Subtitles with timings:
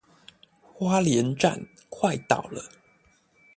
[0.73, 2.63] 花蓮站，快到了